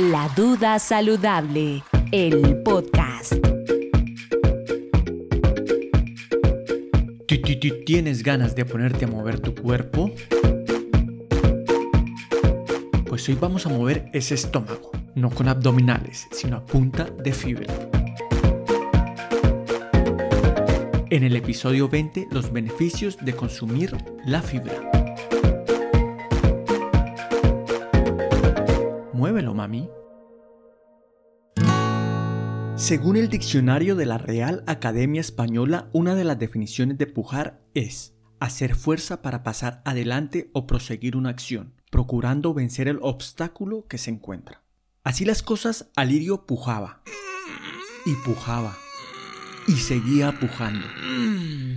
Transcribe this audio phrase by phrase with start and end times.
[0.00, 3.34] La Duda Saludable, el podcast.
[7.84, 10.10] ¿Tienes ganas de ponerte a mover tu cuerpo?
[13.06, 17.74] Pues hoy vamos a mover ese estómago, no con abdominales, sino a punta de fibra.
[21.10, 23.94] En el episodio 20, los beneficios de consumir
[24.24, 24.89] la fibra.
[32.90, 38.16] Según el diccionario de la Real Academia Española, una de las definiciones de pujar es
[38.40, 44.10] hacer fuerza para pasar adelante o proseguir una acción, procurando vencer el obstáculo que se
[44.10, 44.64] encuentra.
[45.04, 47.02] Así las cosas, Alirio pujaba
[48.06, 48.76] y pujaba
[49.68, 50.84] y seguía pujando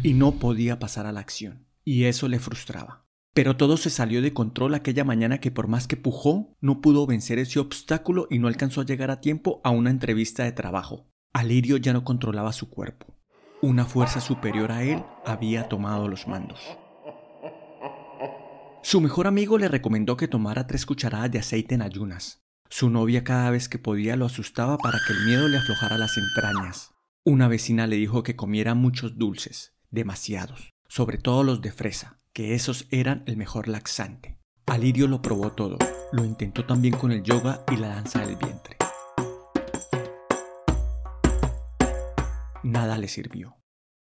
[0.01, 3.05] y no podía pasar a la acción, y eso le frustraba.
[3.33, 7.07] Pero todo se salió de control aquella mañana que por más que pujó, no pudo
[7.07, 11.07] vencer ese obstáculo y no alcanzó a llegar a tiempo a una entrevista de trabajo.
[11.33, 13.17] Alirio ya no controlaba su cuerpo.
[13.61, 16.59] Una fuerza superior a él había tomado los mandos.
[18.83, 22.43] Su mejor amigo le recomendó que tomara tres cucharadas de aceite en ayunas.
[22.69, 26.17] Su novia cada vez que podía lo asustaba para que el miedo le aflojara las
[26.17, 26.91] entrañas.
[27.23, 32.55] Una vecina le dijo que comiera muchos dulces, demasiados, sobre todo los de fresa, que
[32.55, 34.39] esos eran el mejor laxante.
[34.65, 35.77] Alirio lo probó todo.
[36.11, 38.77] Lo intentó también con el yoga y la danza del vientre.
[42.63, 43.57] Nada le sirvió.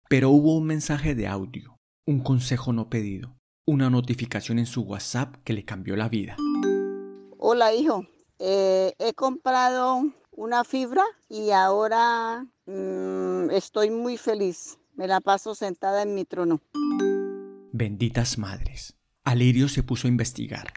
[0.09, 5.37] Pero hubo un mensaje de audio, un consejo no pedido, una notificación en su WhatsApp
[5.45, 6.37] que le cambió la vida.
[7.39, 8.07] Hola hijo,
[8.39, 14.79] eh, he comprado una fibra y ahora mm, estoy muy feliz.
[14.95, 16.61] Me la paso sentada en mi trono.
[17.79, 18.97] Benditas madres.
[19.23, 20.73] Alirio se puso a investigar.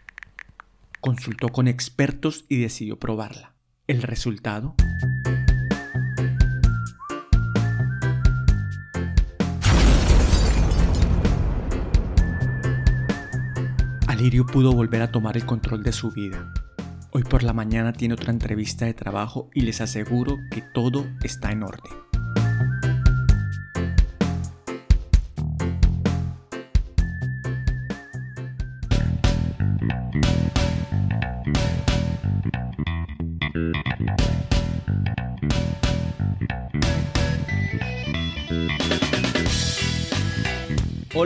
[1.00, 3.54] Consultó con expertos y decidió probarla.
[3.86, 4.74] ¿El resultado?
[14.06, 16.52] Alirio pudo volver a tomar el control de su vida.
[17.12, 21.50] Hoy por la mañana tiene otra entrevista de trabajo y les aseguro que todo está
[21.50, 22.09] en orden.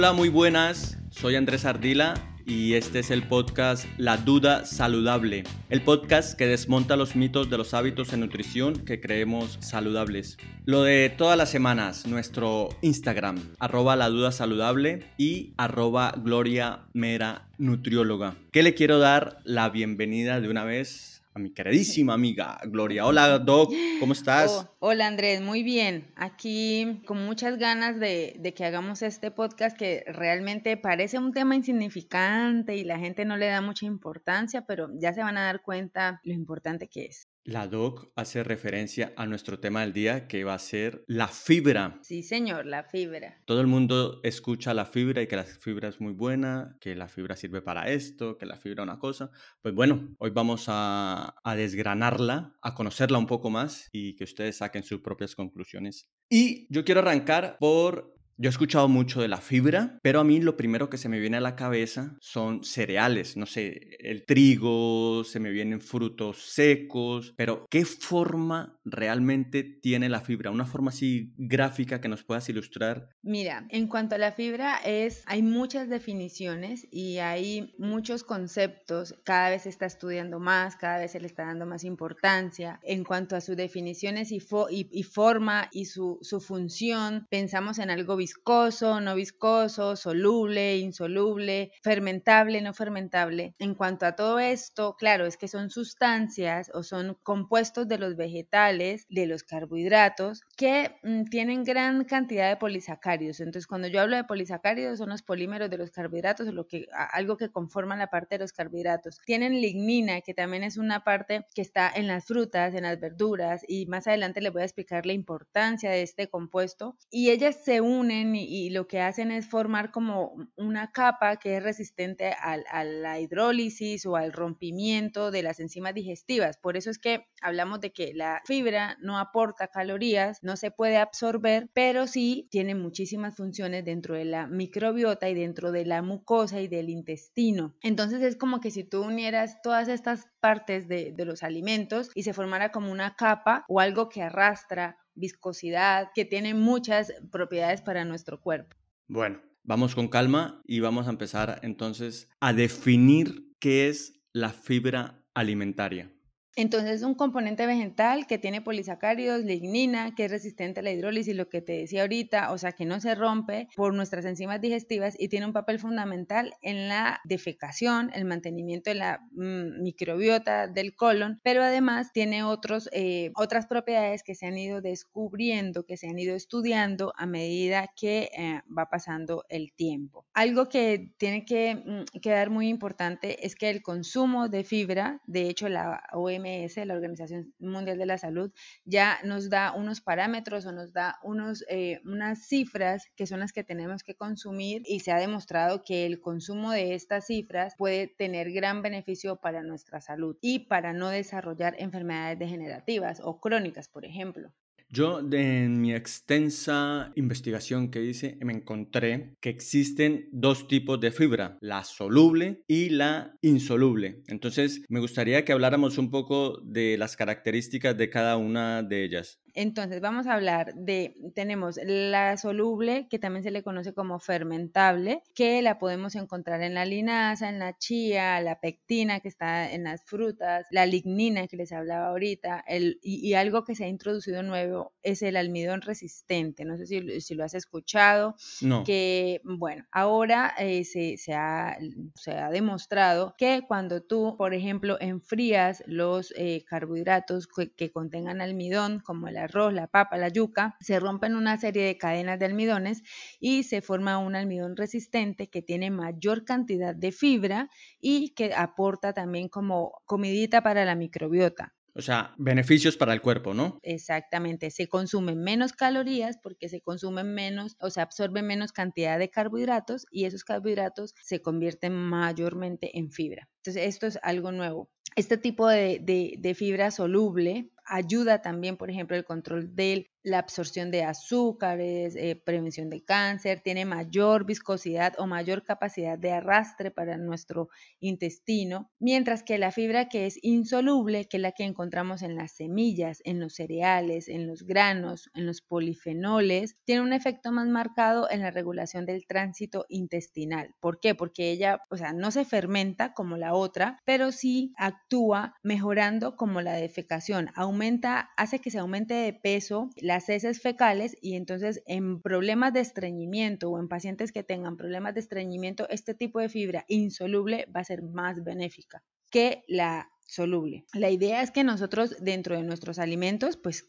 [0.04, 0.98] Hola, muy buenas.
[1.08, 2.12] Soy Andrés Ardila
[2.44, 7.56] y este es el podcast La Duda Saludable, el podcast que desmonta los mitos de
[7.56, 10.36] los hábitos en nutrición que creemos saludables.
[10.66, 17.48] Lo de todas las semanas, nuestro Instagram, arroba la duda saludable y arroba gloria mera
[17.56, 18.34] nutrióloga.
[18.52, 23.04] ¿Qué le quiero dar la bienvenida de una vez a mi queridísima amiga Gloria.
[23.04, 24.50] Hola Doc, ¿cómo estás?
[24.52, 26.12] Oh, hola Andrés, muy bien.
[26.14, 31.56] Aquí con muchas ganas de, de, que hagamos este podcast que realmente parece un tema
[31.56, 35.62] insignificante y la gente no le da mucha importancia, pero ya se van a dar
[35.62, 37.28] cuenta lo importante que es.
[37.46, 41.98] La doc hace referencia a nuestro tema del día que va a ser la fibra.
[42.00, 43.42] Sí, señor, la fibra.
[43.44, 47.06] Todo el mundo escucha la fibra y que la fibra es muy buena, que la
[47.06, 49.30] fibra sirve para esto, que la fibra es una cosa.
[49.60, 54.56] Pues bueno, hoy vamos a, a desgranarla, a conocerla un poco más y que ustedes
[54.56, 56.08] saquen sus propias conclusiones.
[56.30, 60.40] Y yo quiero arrancar por yo he escuchado mucho de la fibra, pero a mí
[60.40, 65.24] lo primero que se me viene a la cabeza son cereales, no sé, el trigo,
[65.24, 70.50] se me vienen frutos secos, pero ¿qué forma realmente tiene la fibra?
[70.50, 73.08] Una forma así gráfica que nos puedas ilustrar.
[73.22, 79.50] Mira, en cuanto a la fibra es hay muchas definiciones y hay muchos conceptos, cada
[79.50, 82.80] vez se está estudiando más, cada vez se le está dando más importancia.
[82.82, 88.16] En cuanto a sus definiciones y, y, forma y su, su función, pensamos en algo
[88.24, 93.54] viscoso, no viscoso, soluble, insoluble, fermentable, no fermentable.
[93.58, 98.16] En cuanto a todo esto, claro, es que son sustancias o son compuestos de los
[98.16, 103.40] vegetales, de los carbohidratos, que mm, tienen gran cantidad de polisacáridos.
[103.40, 107.36] Entonces, cuando yo hablo de polisacáridos, son los polímeros de los carbohidratos, lo que, algo
[107.36, 109.20] que conforman la parte de los carbohidratos.
[109.26, 113.60] Tienen lignina, que también es una parte que está en las frutas, en las verduras,
[113.68, 116.96] y más adelante les voy a explicar la importancia de este compuesto.
[117.10, 121.62] Y ellas se unen y, lo que hacen es formar como una capa que es
[121.62, 126.56] resistente a la hidrólisis o al rompimiento de las enzimas digestivas.
[126.56, 130.96] Por eso es que hablamos de que la fibra no aporta calorías, no se puede
[130.96, 136.60] absorber, pero sí tiene muchísimas funciones dentro de la microbiota y dentro de la mucosa
[136.60, 137.74] y del intestino.
[137.82, 142.22] Entonces es como que si tú unieras todas estas partes de, de los alimentos y
[142.22, 148.04] se formara como una capa o algo que arrastra viscosidad, que tiene muchas propiedades para
[148.04, 148.76] nuestro cuerpo.
[149.08, 155.24] Bueno, vamos con calma y vamos a empezar entonces a definir qué es la fibra
[155.34, 156.10] alimentaria.
[156.56, 161.48] Entonces, un componente vegetal que tiene polisacáridos, lignina, que es resistente a la hidrólisis, lo
[161.48, 165.28] que te decía ahorita, o sea, que no se rompe por nuestras enzimas digestivas y
[165.28, 171.40] tiene un papel fundamental en la defecación, el mantenimiento de la mm, microbiota del colon,
[171.42, 176.18] pero además tiene otros, eh, otras propiedades que se han ido descubriendo, que se han
[176.18, 180.24] ido estudiando a medida que eh, va pasando el tiempo.
[180.34, 185.48] Algo que tiene que mm, quedar muy importante es que el consumo de fibra, de
[185.48, 188.52] hecho la OMS la Organización Mundial de la Salud,
[188.84, 193.52] ya nos da unos parámetros o nos da unos, eh, unas cifras que son las
[193.52, 198.08] que tenemos que consumir y se ha demostrado que el consumo de estas cifras puede
[198.08, 204.04] tener gran beneficio para nuestra salud y para no desarrollar enfermedades degenerativas o crónicas, por
[204.04, 204.52] ejemplo.
[204.94, 211.58] Yo en mi extensa investigación que hice me encontré que existen dos tipos de fibra,
[211.60, 214.22] la soluble y la insoluble.
[214.28, 219.40] Entonces me gustaría que habláramos un poco de las características de cada una de ellas.
[219.54, 225.22] Entonces, vamos a hablar de, tenemos la soluble, que también se le conoce como fermentable,
[225.32, 229.84] que la podemos encontrar en la linaza, en la chía, la pectina que está en
[229.84, 234.42] las frutas, la lignina que les hablaba ahorita, el, y, algo que se ha introducido
[234.42, 236.64] nuevo es el almidón resistente.
[236.64, 238.34] No sé si, si lo has escuchado.
[238.60, 238.82] No.
[238.84, 241.78] Que, bueno, ahora eh, se, se, ha,
[242.16, 248.40] se, ha, demostrado que cuando tú, por ejemplo, enfrías los eh, carbohidratos que, que contengan
[248.40, 252.46] almidón, como el arroz, la papa, la yuca, se rompen una serie de cadenas de
[252.46, 253.02] almidones
[253.40, 257.68] y se forma un almidón resistente que tiene mayor cantidad de fibra
[258.00, 261.74] y que aporta también como comidita para la microbiota.
[261.96, 263.78] O sea, beneficios para el cuerpo, ¿no?
[263.82, 269.30] Exactamente, se consumen menos calorías porque se consumen menos o se absorbe menos cantidad de
[269.30, 273.48] carbohidratos y esos carbohidratos se convierten mayormente en fibra.
[273.58, 274.90] Entonces, esto es algo nuevo.
[275.14, 280.38] Este tipo de, de, de fibra soluble ayuda también, por ejemplo, el control del la
[280.38, 286.90] absorción de azúcares, eh, prevención de cáncer, tiene mayor viscosidad o mayor capacidad de arrastre
[286.90, 287.68] para nuestro
[288.00, 292.52] intestino, mientras que la fibra que es insoluble, que es la que encontramos en las
[292.52, 298.30] semillas, en los cereales, en los granos, en los polifenoles, tiene un efecto más marcado
[298.30, 300.74] en la regulación del tránsito intestinal.
[300.80, 301.14] ¿Por qué?
[301.14, 306.62] Porque ella, o sea, no se fermenta como la otra, pero sí actúa mejorando como
[306.62, 311.82] la defecación, aumenta, hace que se aumente de peso, la las heces fecales y entonces
[311.86, 316.48] en problemas de estreñimiento o en pacientes que tengan problemas de estreñimiento, este tipo de
[316.48, 320.84] fibra insoluble va a ser más benéfica que la soluble.
[320.94, 323.86] La idea es que nosotros dentro de nuestros alimentos pues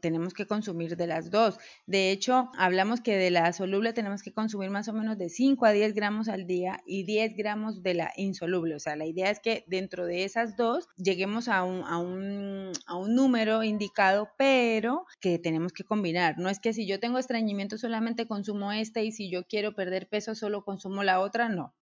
[0.00, 1.58] tenemos que consumir de las dos.
[1.86, 5.64] De hecho, hablamos que de la soluble tenemos que consumir más o menos de 5
[5.66, 8.74] a 10 gramos al día y 10 gramos de la insoluble.
[8.74, 12.72] O sea, la idea es que dentro de esas dos lleguemos a un, a un,
[12.86, 16.38] a un número indicado, pero que tenemos que combinar.
[16.38, 20.08] No es que si yo tengo estreñimiento solamente consumo este y si yo quiero perder
[20.08, 21.74] peso solo consumo la otra, no.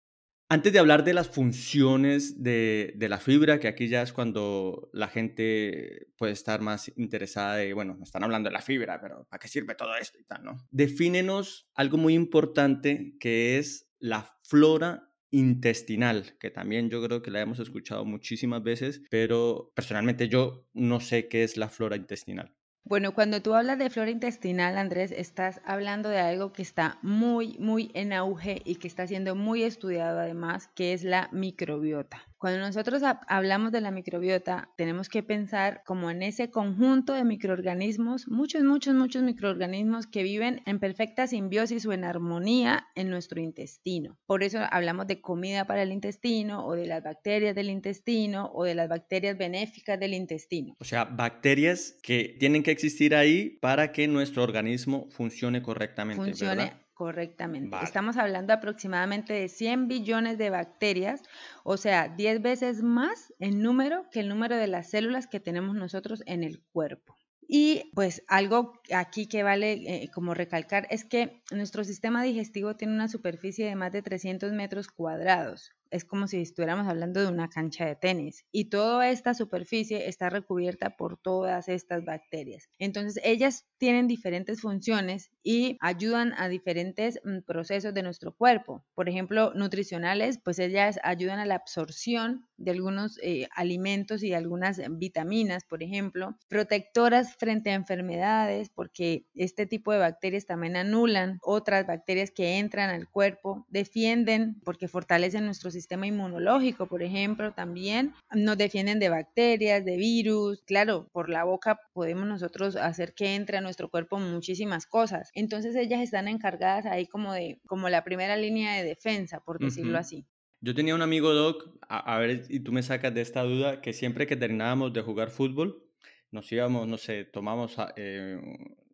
[0.48, 5.08] Antes de hablar de las funciones de, la fibra, que aquí ya es cuando la
[5.08, 9.48] gente puede estar más interesada de, bueno, están hablando de la fibra, pero ¿para qué
[9.48, 10.56] sirve todo esto y tal, no?
[10.70, 17.40] Defínenos algo muy importante que es la flora intestinal, que también yo creo que la
[17.40, 22.55] hemos escuchado muchísimas veces, pero personalmente yo no sé qué es la flora intestinal.
[22.88, 27.56] Bueno, cuando tú hablas de flora intestinal, Andrés, estás hablando de algo que está muy,
[27.58, 32.22] muy en auge y que está siendo muy estudiado además, que es la microbiota.
[32.46, 38.28] Cuando nosotros hablamos de la microbiota, tenemos que pensar como en ese conjunto de microorganismos,
[38.28, 44.16] muchos, muchos, muchos microorganismos que viven en perfecta simbiosis o en armonía en nuestro intestino.
[44.26, 48.62] Por eso hablamos de comida para el intestino o de las bacterias del intestino o
[48.62, 50.76] de las bacterias benéficas del intestino.
[50.78, 56.22] O sea, bacterias que tienen que existir ahí para que nuestro organismo funcione correctamente.
[56.22, 57.76] Funcione Correctamente.
[57.82, 61.20] Estamos hablando aproximadamente de 100 billones de bacterias,
[61.62, 65.76] o sea, 10 veces más en número que el número de las células que tenemos
[65.76, 67.14] nosotros en el cuerpo.
[67.46, 72.94] Y pues algo aquí que vale eh, como recalcar es que nuestro sistema digestivo tiene
[72.94, 77.48] una superficie de más de 300 metros cuadrados es como si estuviéramos hablando de una
[77.48, 82.68] cancha de tenis y toda esta superficie está recubierta por todas estas bacterias.
[82.78, 88.84] Entonces, ellas tienen diferentes funciones y ayudan a diferentes mm, procesos de nuestro cuerpo.
[88.94, 94.80] Por ejemplo, nutricionales, pues ellas ayudan a la absorción de algunos eh, alimentos y algunas
[94.90, 101.86] vitaminas, por ejemplo, protectoras frente a enfermedades, porque este tipo de bacterias también anulan otras
[101.86, 108.56] bacterias que entran al cuerpo, defienden porque fortalecen nuestro sistema inmunológico, por ejemplo, también nos
[108.58, 110.62] defienden de bacterias, de virus.
[110.66, 115.30] Claro, por la boca podemos nosotros hacer que entre a nuestro cuerpo muchísimas cosas.
[115.34, 119.98] Entonces ellas están encargadas ahí como de como la primera línea de defensa, por decirlo
[119.98, 120.26] así.
[120.60, 123.92] Yo tenía un amigo Doc, a, ver, y tú me sacas de esta duda, que
[123.92, 125.84] siempre que terminábamos de jugar fútbol,
[126.30, 128.40] nos íbamos, no sé, tomamos eh,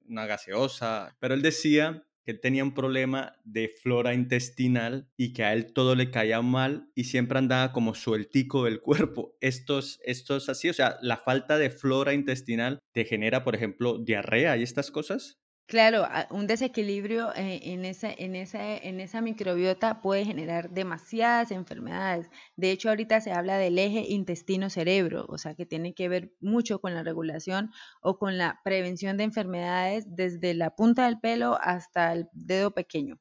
[0.06, 5.52] una gaseosa, pero él decía que tenía un problema de flora intestinal y que a
[5.52, 9.36] él todo le caía mal y siempre andaba como sueltico del cuerpo.
[9.40, 13.54] Esto es, esto es así, o sea, la falta de flora intestinal te genera, por
[13.54, 15.41] ejemplo, diarrea y estas cosas.
[15.66, 22.28] Claro, un desequilibrio eh, en esa, en, esa, en esa microbiota puede generar demasiadas enfermedades.
[22.56, 26.78] De hecho, ahorita se habla del eje intestino-cerebro, o sea, que tiene que ver mucho
[26.80, 27.70] con la regulación
[28.02, 33.18] o con la prevención de enfermedades desde la punta del pelo hasta el dedo pequeño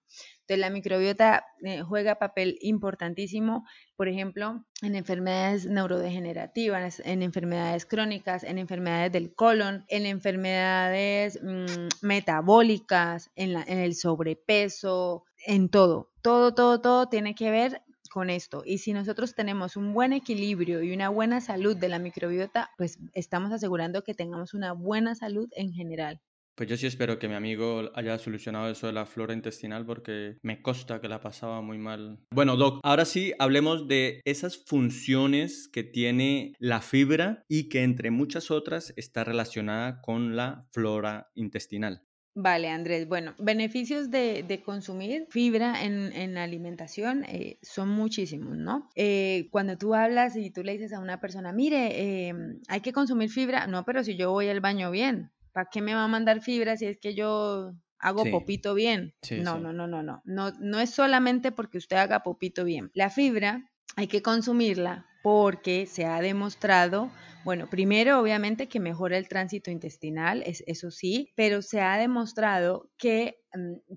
[0.58, 3.66] la microbiota eh, juega papel importantísimo,
[3.96, 12.06] por ejemplo, en enfermedades neurodegenerativas, en enfermedades crónicas, en enfermedades del colon, en enfermedades mm,
[12.06, 16.12] metabólicas, en, en el sobrepeso, en todo.
[16.22, 17.82] Todo, todo, todo tiene que ver
[18.12, 18.62] con esto.
[18.66, 23.00] Y si nosotros tenemos un buen equilibrio y una buena salud de la microbiota, pues
[23.14, 26.22] estamos asegurando que tengamos una buena salud en general.
[26.56, 30.38] Pues yo sí espero que mi amigo haya solucionado eso de la flora intestinal porque
[30.44, 32.20] me consta que la pasaba muy mal.
[32.34, 38.12] Bueno, Doc, ahora sí hablemos de esas funciones que tiene la fibra y que entre
[38.12, 42.04] muchas otras está relacionada con la flora intestinal.
[42.34, 43.10] Vale, Andrés.
[43.10, 48.90] Bueno, beneficios de, consumir fibra en, la alimentación eh, son muchísimos, ¿no?
[48.96, 52.94] Eh, cuando tú hablas y tú le dices a una persona, mire, em, hay que
[52.94, 56.08] consumir fibra, no, pero si yo voy al baño bien, ¿para qué me va a
[56.08, 59.14] mandar fibra si es que yo hago popito bien?
[59.32, 60.52] no, no, no, no, no, no.
[60.60, 62.92] No es solamente porque usted haga popito bien.
[62.94, 67.12] La fibra hay que consumirla porque se ha demostrado,
[67.44, 72.90] bueno, primero obviamente que mejora el tránsito intestinal, es, eso sí, pero se ha demostrado
[72.98, 73.41] que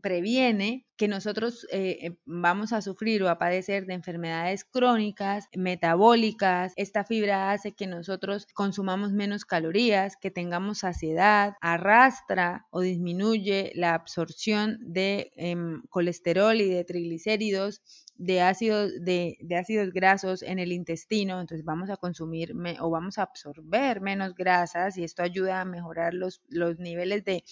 [0.03, 6.73] previene que nosotros eh, eh, vamos a sufrir o a padecer de enfermedades crónicas, metabólicas.
[6.77, 13.95] Esta fibra hace que nosotros consumamos menos calorías, que tengamos saciedad, arrastra o disminuye la
[13.95, 17.83] absorción de em, colesterol y de triglicéridos
[18.17, 23.23] de ácidos, de, ácidos grasos en el intestino, entonces vamos a consumir o vamos a
[23.23, 27.45] absorber menos grasas y esto ayuda a mejorar los, los niveles de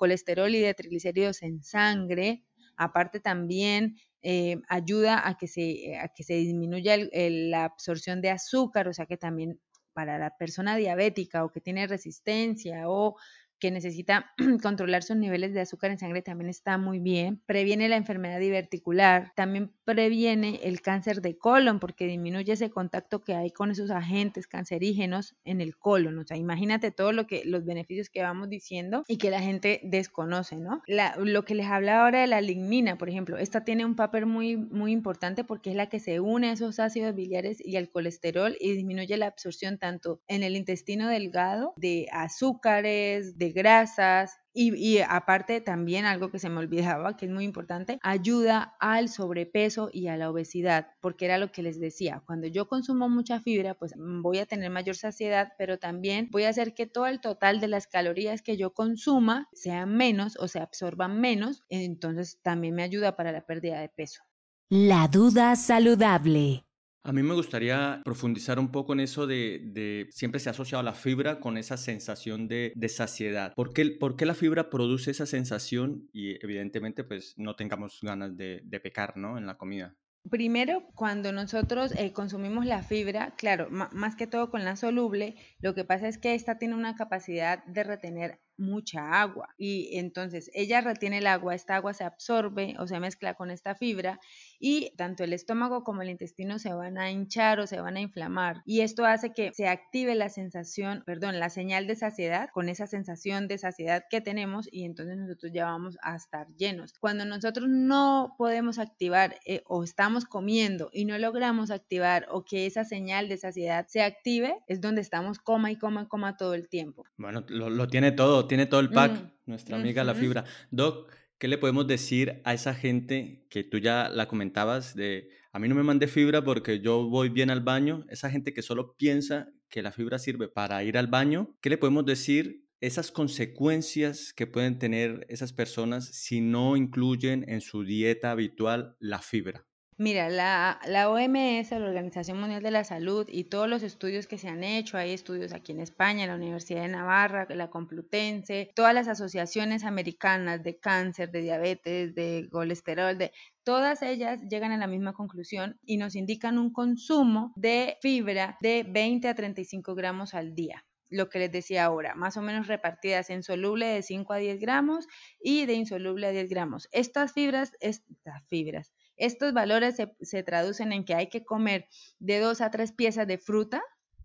[0.00, 2.42] colesterol y de triglicéridos en sangre.
[2.76, 8.88] Aparte también eh, ayuda a que se, a que se disminuya la absorción de azúcar,
[8.88, 9.60] o sea que también
[9.92, 13.16] para la persona diabética o que tiene resistencia o
[13.60, 17.42] que necesita controlar sus niveles de azúcar en sangre también está muy bien.
[17.46, 23.34] Previene la enfermedad diverticular, también previene el cáncer de colon porque disminuye ese contacto que
[23.34, 26.18] hay con esos agentes cancerígenos en el colon.
[26.18, 29.80] O sea, imagínate todo lo que los beneficios que vamos diciendo y que la gente
[29.84, 30.82] desconoce, ¿no?
[31.18, 34.56] lo que les habla ahora de la lignina, por ejemplo, esta tiene un papel muy
[34.56, 38.56] muy importante porque es la que se une a esos ácidos biliares y al colesterol
[38.60, 45.60] y disminuye la absorción tanto en el intestino delgado de azúcares, de grasas, y, aparte
[45.60, 50.16] también algo que se me olvidaba, que es muy importante, ayuda al sobrepeso y a
[50.16, 54.22] la obesidad, porque era lo que les decía, cuando yo consumo mucha fibra, pues mm,
[54.22, 57.68] voy a tener mayor saciedad, pero también voy a hacer que todo el total de
[57.68, 63.16] las calorías que yo consuma sean menos o se absorban menos, entonces también me ayuda
[63.16, 64.22] para la pérdida de peso.
[64.68, 66.64] La duda saludable.
[67.02, 70.92] A mí me gustaría profundizar un poco en eso de, siempre se ha asociado la
[70.92, 73.54] fibra con esa sensación de, saciedad.
[73.54, 78.36] ¿Por qué, ¿Por qué, la fibra produce esa sensación y evidentemente pues no tengamos ganas
[78.36, 79.38] de, pecar ¿no?
[79.38, 79.96] en la comida?
[80.28, 85.74] Primero, cuando nosotros eh, consumimos la fibra, claro, más que todo con la soluble, lo
[85.74, 90.82] que pasa es que esta tiene una capacidad de retener mucha agua y entonces ella
[90.82, 94.20] retiene el agua, esta agua se absorbe o se mezcla con esta fibra
[94.60, 98.00] y tanto el estómago como el intestino se van a hinchar o se van a
[98.00, 102.68] inflamar y esto hace que se active la sensación, perdón, la señal de saciedad con
[102.68, 106.94] esa sensación de saciedad que tenemos y entonces nosotros ya vamos a estar llenos.
[107.00, 112.66] Cuando nosotros no podemos activar eh, o estamos comiendo y no logramos activar o que
[112.66, 116.54] esa señal de saciedad se active, es donde estamos coma y coma y coma todo
[116.54, 117.04] el tiempo.
[117.16, 120.44] Bueno, lo, tiene todo, tiene todo el pack, mm, nuestra amiga la fibra.
[120.70, 121.10] Doc,
[121.40, 125.68] ¿qué le podemos decir a esa gente que tú ya la comentabas de a mí
[125.68, 128.04] no me mande fibra porque yo voy bien al baño?
[128.10, 131.78] Esa gente que solo piensa que la fibra sirve para ir al baño, ¿qué le
[131.78, 138.32] podemos decir esas consecuencias que pueden tener esas personas si no incluyen en su dieta
[138.32, 139.66] habitual la fibra?
[140.02, 144.38] Mira, la, la, OMS, la Organización Mundial de la Salud, y todos los estudios que
[144.38, 148.70] se han hecho, hay estudios aquí en España, en la Universidad de Navarra, la Complutense,
[148.74, 154.78] todas las asociaciones americanas de cáncer, de diabetes, de colesterol, de todas ellas llegan a
[154.78, 160.32] la misma conclusión y nos indican un consumo de fibra de 20 a 35 gramos
[160.32, 164.32] al día lo que les decía ahora, más o menos repartidas en soluble de 5
[164.32, 165.06] a 10 gramos
[165.40, 166.88] y de insoluble a 10 gramos.
[166.92, 171.86] Estas fibras, estas fibras, estos valores se, traducen en que hay que comer
[172.18, 173.82] de 2 a 3 piezas de fruta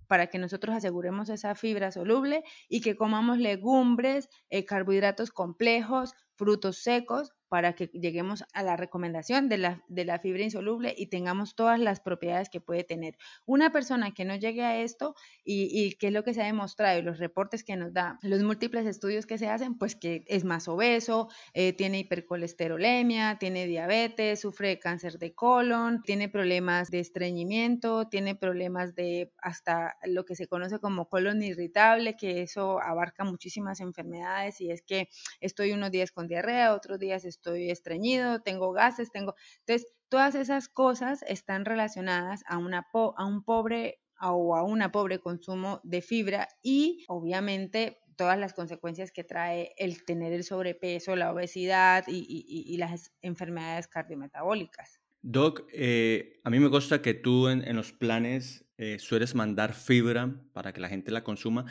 [0.08, 6.78] para que nosotros aseguremos esa fibra soluble y que comamos legumbres, eh, carbohidratos complejos, frutos
[6.78, 11.56] secos, para que lleguemos a la recomendación de la, de la fibra insoluble y tengamos
[11.56, 13.18] todas las propiedades que puede tener.
[13.46, 16.46] Una persona que no llegue a esto y, y qué es lo que se ha
[16.48, 20.24] demostrado y los reportes que nos da, los múltiples estudios que se hacen, pues que
[20.28, 27.00] es más obeso, eh, tiene hipercolesterolemia, tiene diabetes, sufre cáncer de colon, tiene problemas de
[27.00, 33.24] estreñimiento, tiene problemas de hasta lo que se conoce como colon irritable, que eso abarca
[33.24, 38.72] muchísimas enfermedades y es que estoy unos días con diarrea, otros días estoy estreñido, tengo
[38.72, 39.36] gases, tengo...
[39.60, 45.20] Entonces, todas esas cosas están relacionadas a, una a un pobre o a una pobre
[45.20, 51.32] consumo de fibra y obviamente todas las consecuencias que trae el tener el sobrepeso, la
[51.32, 55.02] obesidad y, las enfermedades cardiometabólicas.
[55.22, 60.36] Doc, eh, a mí me gusta que tú en, los planes eh, sueles mandar fibra
[60.54, 61.66] para que la gente la consuma,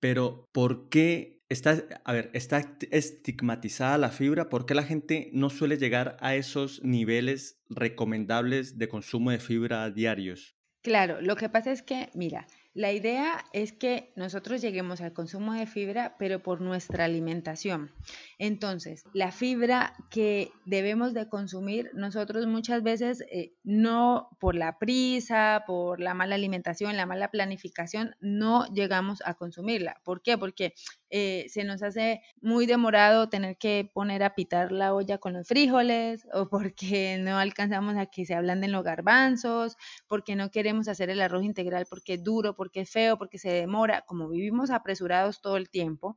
[0.00, 4.48] pero ¿por qué Está, a ver, está estigmatizada la fibra.
[4.48, 9.90] ¿Por qué la gente no suele llegar a esos niveles recomendables de consumo de fibra
[9.90, 10.56] diarios?
[10.82, 15.54] Claro, lo que pasa es que, mira, la idea es que nosotros lleguemos al consumo
[15.54, 17.90] de fibra, pero por nuestra alimentación.
[18.38, 25.64] Entonces, la fibra que debemos de consumir, nosotros muchas veces eh, no por la prisa,
[25.66, 30.02] por la mala alimentación, la mala planificación, no llegamos a consumirla.
[30.04, 30.36] ¿Por qué?
[30.36, 30.74] Porque
[31.10, 35.46] eh, se nos hace muy demorado tener que poner a pitar la olla con los
[35.46, 39.76] frijoles o porque no alcanzamos a que se ablanden los garbanzos,
[40.08, 43.50] porque no queremos hacer el arroz integral porque es duro, porque es feo, porque se
[43.50, 46.16] demora, como vivimos apresurados todo el tiempo,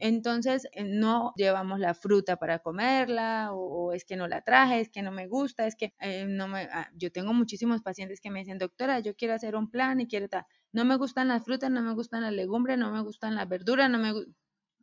[0.00, 4.88] entonces eh, no llevamos la fruta para comerla o, es que no la traje, es
[4.90, 6.62] que no me gusta, es que eh, no me...
[6.72, 10.08] Ah, yo tengo muchísimos pacientes que me dicen, doctora, yo quiero hacer un plan y
[10.08, 13.34] quiero tal no me gustan las frutas, no me gustan las legumbres, no me gustan
[13.36, 14.12] las verduras, no me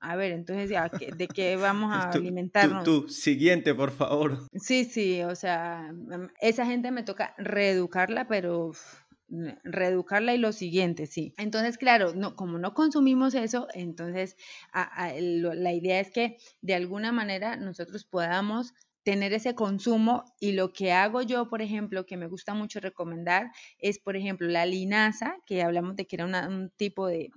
[0.02, 2.84] a ver, entonces ya, ¿de qué vamos a alimentarnos?
[2.84, 4.40] Tú, siguiente, por favor.
[4.54, 8.72] Sí, sí, o sea, mm, esa gente me toca reeducarla, pero
[9.64, 11.34] reeducarla y lo siguiente, sí.
[11.38, 14.36] Entonces, claro, no, como no consumimos eso, entonces
[14.74, 20.92] la idea es que de alguna manera nosotros podamos tener ese consumo y lo que
[20.92, 25.64] hago yo, por ejemplo, que me gusta mucho recomendar es, por ejemplo, la linaza, que
[25.64, 27.32] hablamos de que era un tipo de,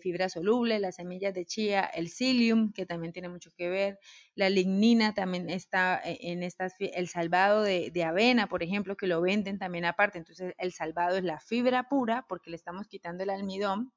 [0.00, 3.98] fibra soluble, las semillas de chía, el psyllium, que también tiene mucho que ver,
[4.34, 9.06] la lignina también está e, en estas, el salvado de, de avena, por ejemplo, que
[9.06, 13.24] lo venden también aparte, entonces el salvado es la fibra pura porque le estamos quitando
[13.24, 13.92] el almidón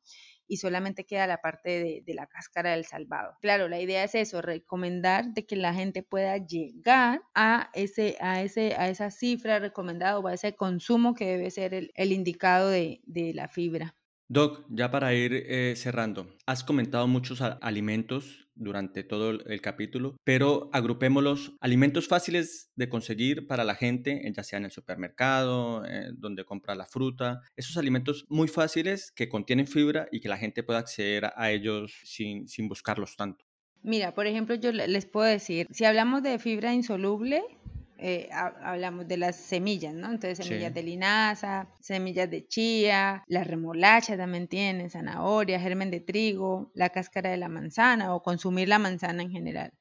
[0.47, 3.38] y solamente queda la parte de, la cáscara del salvado.
[3.41, 8.41] Claro, la idea es eso, recomendar de que la gente pueda llegar a, ese, a,
[8.41, 12.99] ese, a esa cifra recomendada o a ese consumo que debe ser el, indicado de
[13.34, 13.95] la fibra.
[14.29, 20.69] Doc, ya para ir eh, cerrando, has comentado muchos alimentos durante todo el, capítulo, pero
[20.73, 26.45] agrupémoslos alimentos fáciles de conseguir para la gente, ya sea en el supermercado, eh, donde
[26.45, 30.79] compra la fruta, esos alimentos muy fáciles que contienen fibra y que la gente pueda
[30.79, 33.45] acceder a ellos sin, sin buscarlos tanto.
[33.81, 37.43] Mira, por ejemplo, yo les puedo decir, si hablamos de fibra insoluble,
[37.97, 40.12] eh, hablamos de las semillas, ¿no?
[40.12, 46.71] Entonces semillas de linaza, semillas de chía, la remolacha también tiene, zanahoria, germen de trigo,
[46.73, 49.73] la cáscara de la manzana o consumir la manzana en general.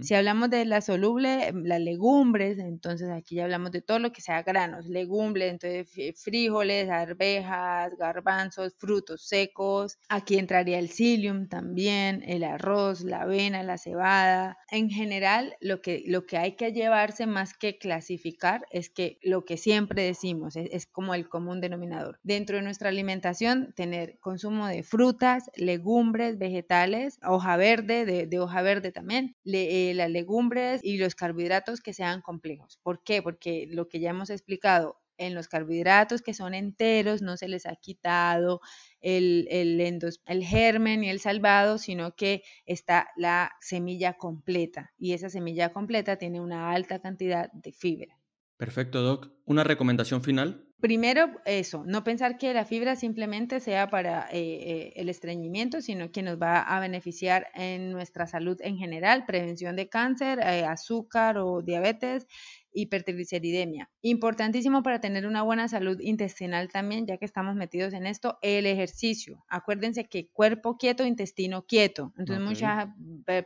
[0.00, 4.20] Si hablamos de la soluble, las legumbres, entonces aquí ya hablamos de todo lo que
[4.20, 5.88] sea granos, legumbres, entonces
[6.20, 9.98] frijoles, arvejas, garbanzos, frutos secos.
[10.08, 14.58] Aquí entraría el psyllium también, el arroz, la avena, la cebada.
[14.68, 19.44] En general, lo que, lo que hay que llevarse más que clasificar es que lo
[19.44, 22.18] que siempre decimos es, como el común denominador.
[22.24, 28.62] Dentro de nuestra alimentación, tener consumo de frutas, legumbres, vegetales, hoja verde, de, de hoja
[28.62, 32.78] verde también eh, las legumbres y los carbohidratos que sean complejos.
[32.82, 33.22] ¿Por qué?
[33.22, 37.66] Porque lo que ya hemos explicado, en los carbohidratos que son enteros no se les
[37.66, 38.60] ha quitado
[39.00, 45.30] el, el, el germen y el salvado, sino que está la semilla completa y esa
[45.30, 48.18] semilla completa tiene una alta cantidad de fibra.
[48.56, 49.32] Perfecto, Doc.
[49.44, 50.71] ¿Una recomendación final?
[50.82, 56.10] Primero, eso, no pensar que la fibra simplemente sea para eh, eh, el estreñimiento, sino
[56.10, 61.38] que nos va a beneficiar en nuestra salud en general, prevención de cáncer, eh, azúcar
[61.38, 62.26] o diabetes,
[62.72, 63.90] hipertrigliceridemia.
[64.02, 68.66] Importantísimo para tener una buena salud intestinal también, ya que estamos metidos en esto, el
[68.66, 69.44] ejercicio.
[69.48, 72.12] Acuérdense que cuerpo quieto, intestino quieto.
[72.16, 72.88] Entonces muchas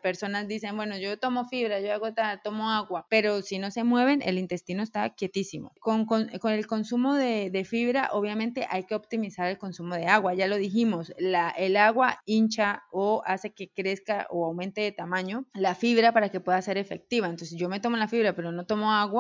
[0.02, 3.84] personas dicen, bueno, yo tomo fibra, yo hago tal, tomo agua, pero si no se
[3.84, 5.72] mueven, el intestino está quietísimo.
[5.80, 10.34] Con, el consumo de, fibra, obviamente hay que optimizar el consumo de agua.
[10.34, 15.46] Ya lo dijimos, la, el agua hincha o hace que crezca o aumente de tamaño
[15.54, 17.28] la fibra para que pueda ser efectiva.
[17.28, 19.15] Entonces yo me tomo la fibra, pero no tomo agua,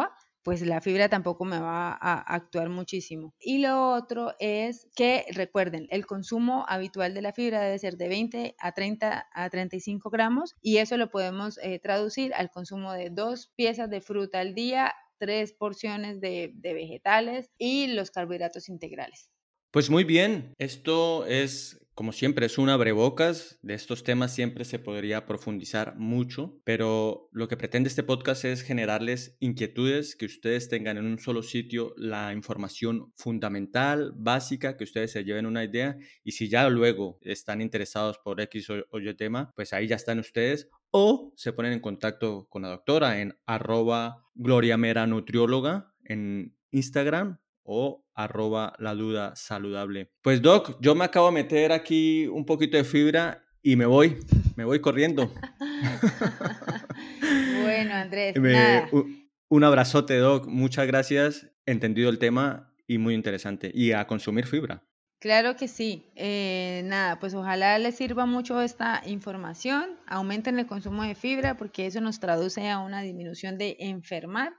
[0.46, 3.34] pues la fibra tampoco me va a actuar muchísimo.
[3.40, 8.06] Y lo otro es que recuerden, el consumo habitual de la fibra debe ser de
[8.06, 13.10] 20 a 30 a 35 gramos y eso lo podemos eh, traducir al consumo de
[13.10, 19.28] dos piezas de fruta al día, tres porciones de vegetales y los carbohidratos integrales.
[19.72, 23.58] Pues muy bien, esto es como siempre, es un abrebocas.
[23.62, 28.60] De estos temas siempre se podría profundizar mucho, pero lo que pretende este podcast es
[28.60, 35.12] generarles inquietudes, que ustedes tengan en un solo sitio la información fundamental, básica, que ustedes
[35.12, 39.54] se lleven una idea y si ya luego están interesados por X o Y tema,
[39.56, 44.22] pues ahí ya están ustedes o se ponen en contacto con la doctora en arroba
[44.34, 50.10] Gloria Nutrióloga en Instagram o arroba la duda saludable.
[50.22, 54.16] Pues Doc, yo me acabo de meter aquí un poquito de fibra y me voy,
[54.56, 55.32] me voy corriendo.
[57.62, 58.34] bueno, Andrés.
[59.48, 60.46] Un, abrazote, Doc.
[60.48, 61.46] Muchas gracias.
[61.66, 63.70] Entendido el tema y muy interesante.
[63.72, 64.82] Y a consumir fibra.
[65.20, 66.10] Claro que sí.
[66.14, 69.98] Eh, nada, pues ojalá les sirva mucho esta información.
[70.06, 74.52] Aumenten el consumo de fibra porque eso nos traduce a una disminución de enfermar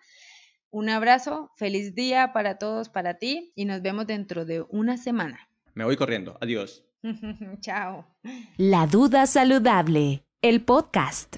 [0.70, 5.50] un abrazo, feliz día para todos, para ti y nos vemos dentro de una semana.
[5.74, 6.38] Me voy corriendo.
[6.42, 6.84] Adiós.
[7.60, 8.06] Chao.
[8.58, 11.38] La duda saludable, el podcast.